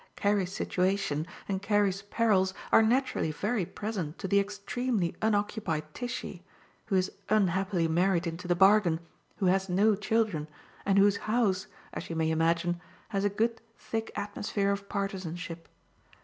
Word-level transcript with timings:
Carrie's 0.15 0.51
situation 0.51 1.27
and 1.47 1.61
Carrie's 1.61 2.01
perils 2.01 2.55
are 2.71 2.81
naturally 2.81 3.31
very 3.31 3.67
present 3.67 4.17
to 4.17 4.27
the 4.27 4.39
extremely 4.39 5.15
unoccupied 5.21 5.93
Tishy, 5.93 6.43
who 6.87 6.95
is 6.95 7.11
unhappily 7.29 7.87
married 7.87 8.25
into 8.25 8.47
the 8.47 8.55
bargain, 8.55 8.99
who 9.37 9.45
has 9.45 9.69
no 9.69 9.93
children, 9.93 10.47
and 10.87 10.97
whose 10.97 11.17
house, 11.29 11.67
as 11.93 12.09
you 12.09 12.15
may 12.15 12.31
imagine, 12.31 12.81
has 13.09 13.23
a 13.23 13.29
good 13.29 13.61
thick 13.77 14.11
atmosphere 14.15 14.71
of 14.71 14.89
partisanship. 14.89 15.69